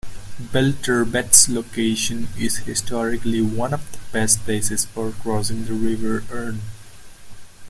Belturbet's 0.41 1.47
location 1.47 2.29
is 2.35 2.57
historically 2.65 3.39
one 3.39 3.71
of 3.71 3.91
the 3.91 3.99
best 4.11 4.39
places 4.39 4.83
for 4.85 5.11
crossing 5.11 5.65
the 5.65 5.73
River 5.75 6.23
Erne. 6.35 6.61